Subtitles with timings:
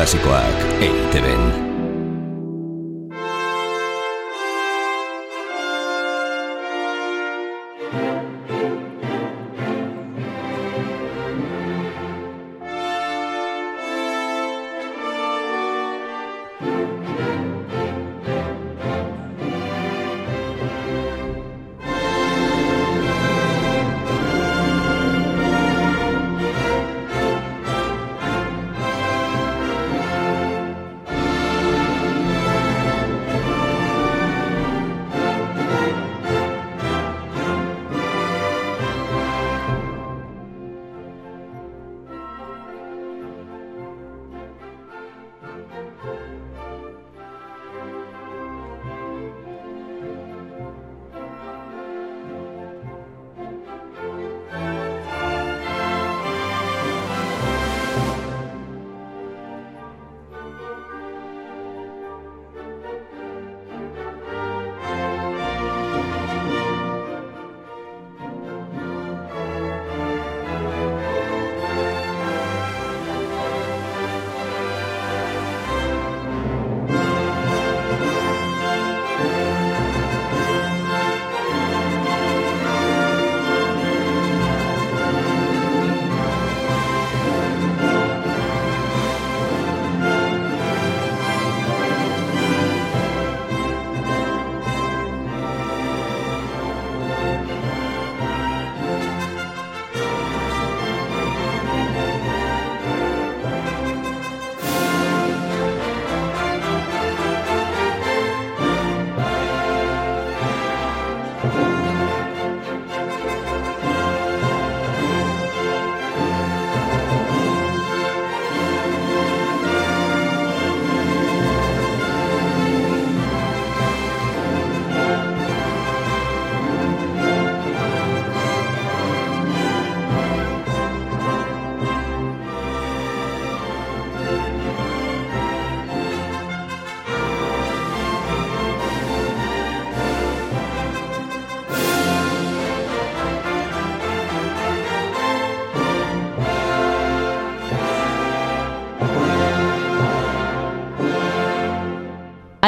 [0.00, 1.69] klasikoak eiteben.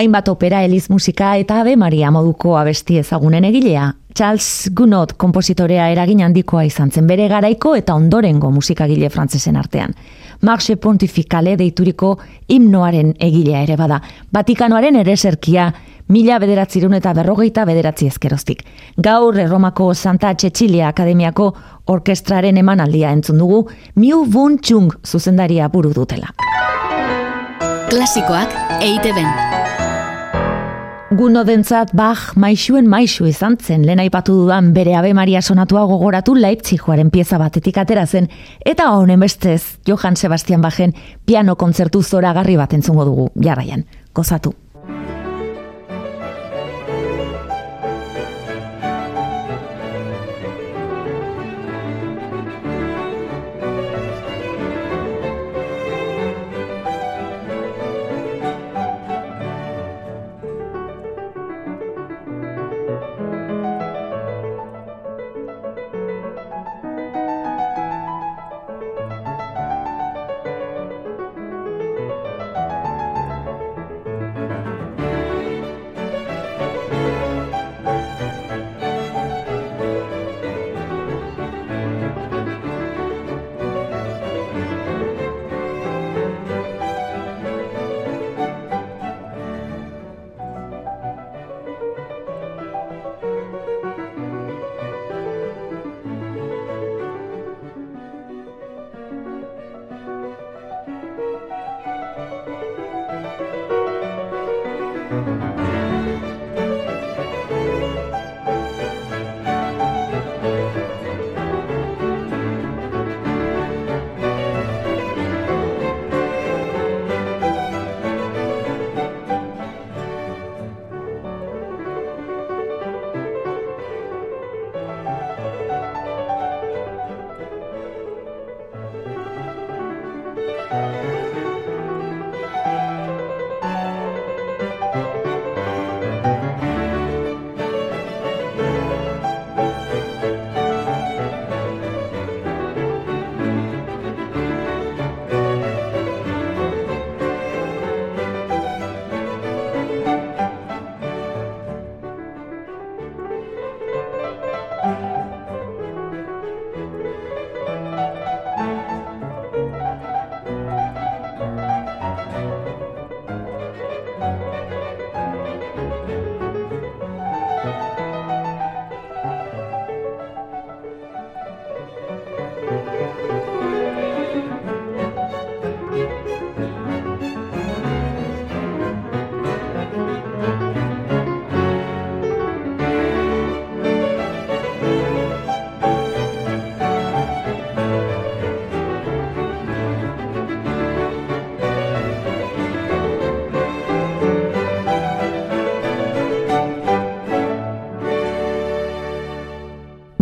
[0.03, 3.93] Hainbat opera eliz musika eta Ave Maria moduko abesti ezagunen egilea.
[4.15, 9.95] Charles Gounod kompositorea eragin handikoa izan zen bere garaiko eta ondorengo musikagile frantzesen artean.
[10.43, 12.17] Marche Pontificale deituriko
[12.49, 14.01] himnoaren egilea ere bada.
[14.35, 15.71] Vatikanoaren ere serkia
[16.09, 18.67] mila bederatzirun eta berrogeita bederatzi ezkeroztik.
[18.99, 21.53] Gaur Erromako Santa Cecilia Akademiako
[21.87, 26.35] orkestraren emanaldia entzun dugu, Miu Bun Chung zuzendaria buru dutela.
[27.93, 29.13] Klasikoak eite
[31.13, 36.33] Guno dentzat Bach maixuen maixu izan zen, lehen aipatu dudan bere Ave Maria sonatua gogoratu
[36.39, 38.31] Leipzigoaren pieza batetik atera zen,
[38.65, 40.97] eta honen bestez Johann Sebastian Bachen
[41.27, 43.85] piano kontzertu zora garri bat entzungo dugu, jarraian,
[44.15, 44.55] gozatu.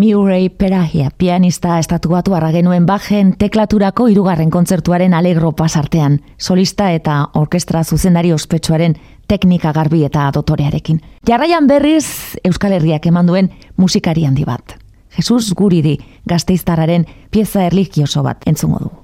[0.01, 7.83] Murray Perahia, pianista estatuatu arra genuen bajen teklaturako irugarren kontzertuaren alegro pasartean, solista eta orkestra
[7.85, 8.97] zuzendari ospetsuaren
[9.29, 11.03] teknika garbi eta dotorearekin.
[11.29, 14.79] Jarraian berriz Euskal Herriak eman duen musikari handi bat.
[15.19, 19.00] Jesus Guridi, gazteiztararen pieza erligioso bat entzungo du.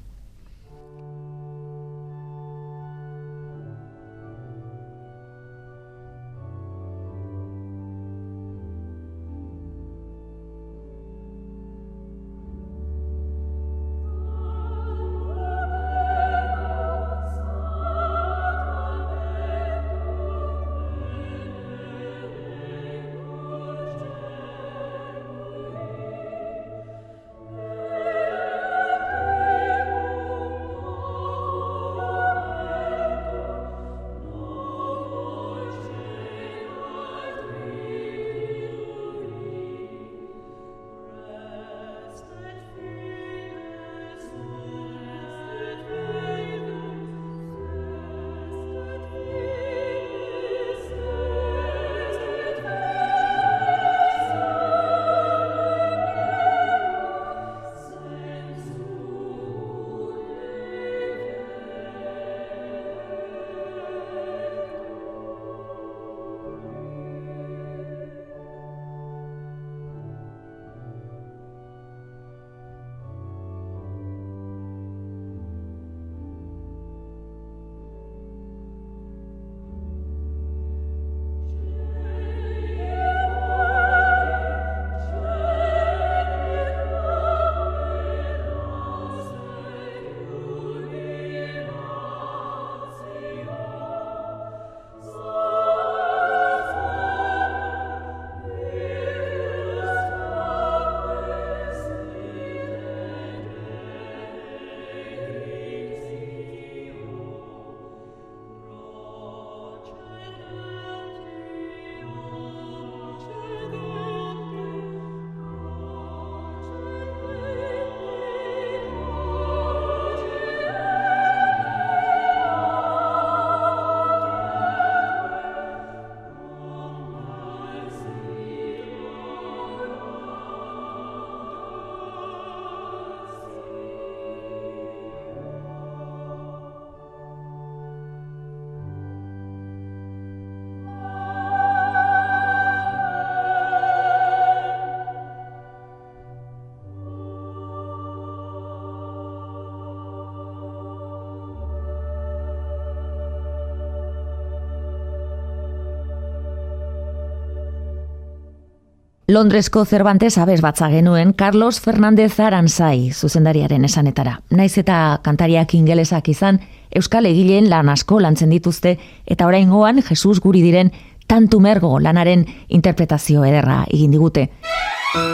[159.28, 164.40] Londresko Cervantes abez batza genuen Carlos Fernández Aranzai zuzendariaren esanetara.
[164.50, 166.60] Naiz eta kantariak ingelesak izan,
[166.94, 168.92] Euskal Egileen lan asko lantzen dituzte
[169.26, 170.92] eta oraingoan Jesus guri diren
[171.26, 174.46] tantu mergo lanaren interpretazio ederra egin digute.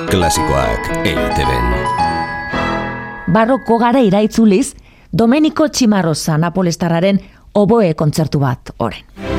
[0.09, 1.69] Klasikoak eiteben.
[3.29, 4.73] Barroko gara iraitzuliz,
[5.13, 7.21] Domenico Chimarroza Napolestarraren
[7.53, 9.32] oboe kontzertu bat oren.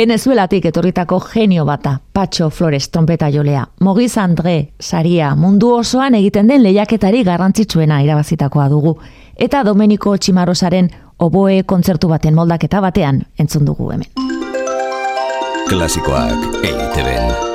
[0.00, 3.66] Venezuelatik etorritako genio bata, Pacho Flores trompeta jolea.
[3.80, 8.94] Mogiz Andre, saria, mundu osoan egiten den lehiaketari garrantzitsuena irabazitakoa dugu.
[9.36, 10.88] Eta Domenico Chimarosaren
[11.18, 14.08] oboe kontzertu baten moldaketa batean entzun dugu hemen.
[15.68, 17.49] Klasikoak EITB-en.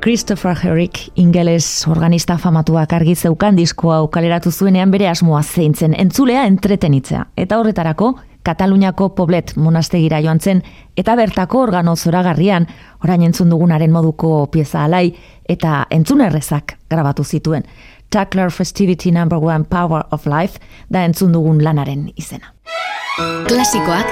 [0.00, 7.26] Christopher Herrick, ingeles organista famatuak argi zeukan diskoa ukaleratu zuenean bere asmoa zeintzen entzulea entretenitzea.
[7.36, 10.62] Eta horretarako, Kataluniako poblet monastegira joan zen,
[10.96, 12.66] eta bertako organo zoragarrian,
[13.04, 15.14] orain entzun dugunaren moduko pieza alai,
[15.48, 17.68] eta entzun errezak grabatu zituen.
[18.10, 20.58] Tuckler Festivity Number One Power of Life,
[20.88, 22.54] da entzun dugun lanaren izena.
[23.46, 24.06] Klasikoak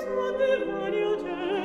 [0.00, 1.59] suo demonio te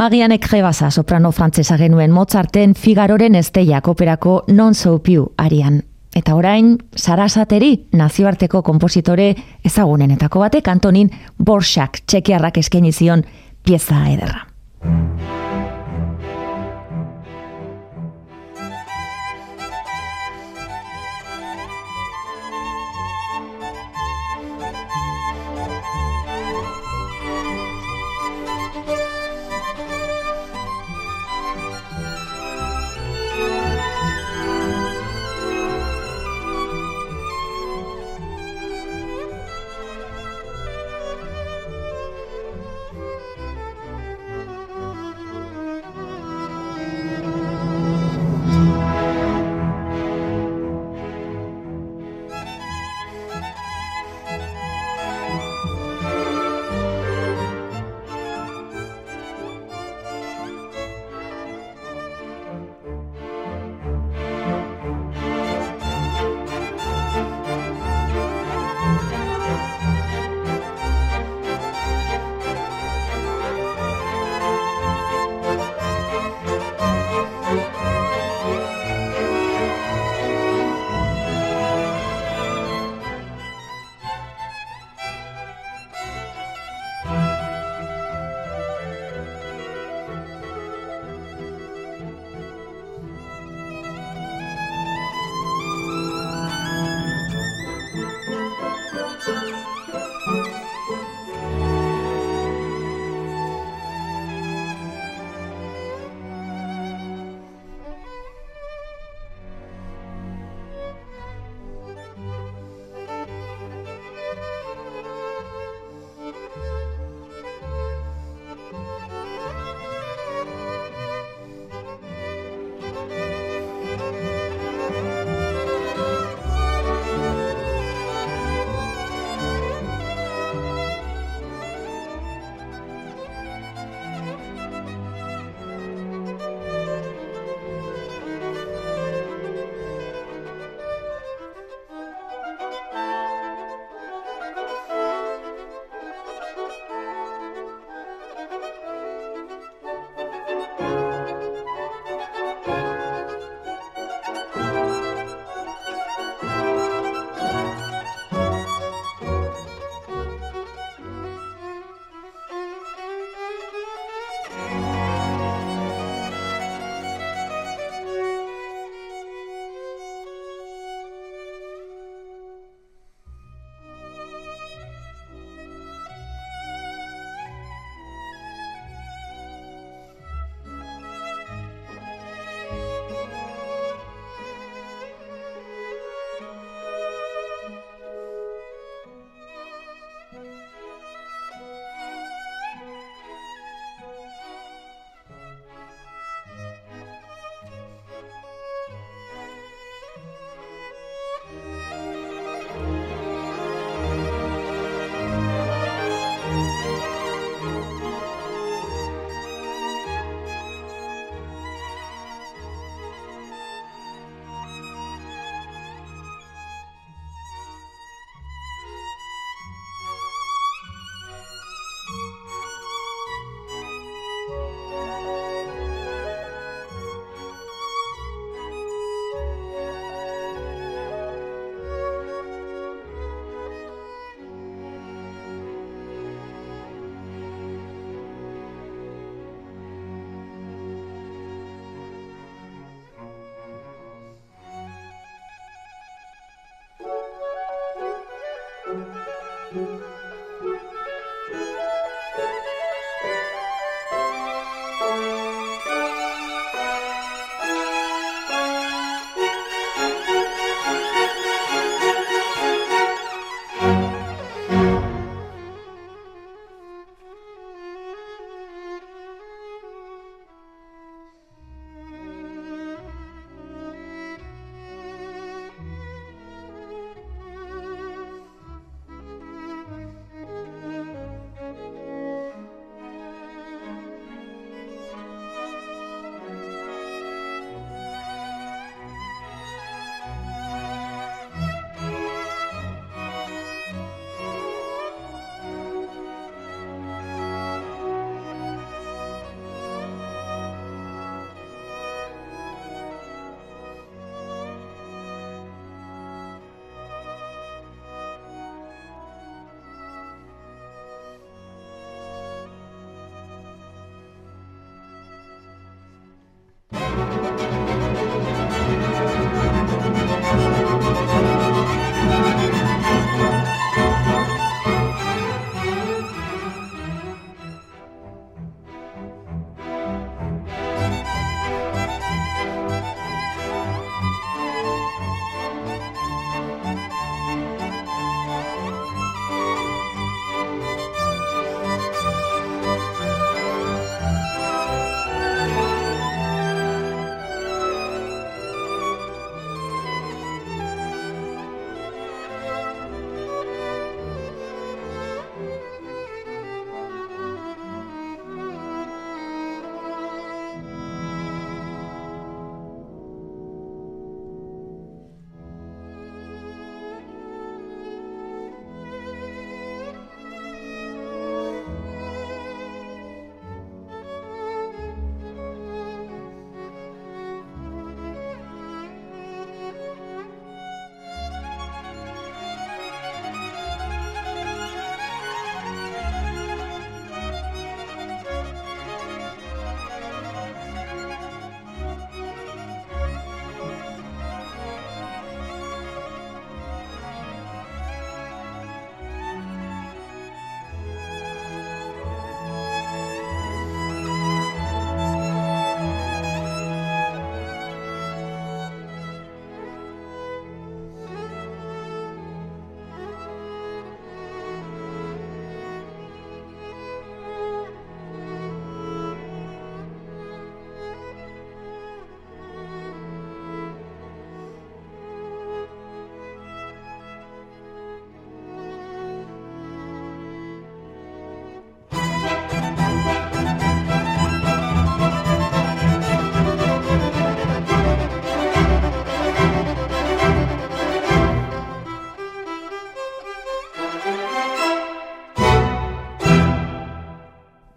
[0.00, 5.82] Magianek jebasa soprano frantzesa genuen Mozarten Figaroren esteiak operako non so piu arian.
[6.16, 13.26] Eta orain, Sarasateri, nazioarteko kompositore ezagunenetako batek Antonin Borsak txekiarrak eskenizion
[13.62, 14.49] pieza ederra.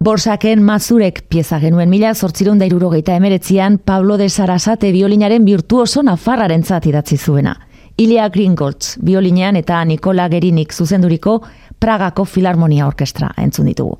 [0.04, 6.64] Borsaken mazurek pieza genuen mila zortzirun da irurogeita emeretzian Pablo de Sarasate biolinaren virtuoso nafarraren
[6.84, 7.56] idatzi zuena.
[7.96, 11.42] Ilia Gringolds biolinean eta Nikola Gerinik zuzenduriko
[11.80, 13.98] Pragako Filarmonia Orkestra entzun ditugu.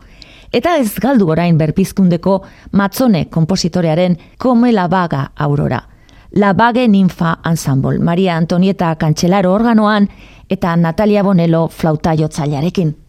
[0.52, 5.88] Eta ez galdu orain berpizkundeko matzone kompositorearen Come la Baga Aurora.
[6.34, 10.10] La Bage Ninfa Ensemble, Maria Antonieta Kantxelaro organoan
[10.50, 13.03] eta Natalia Bonello flauta jotzailearekin.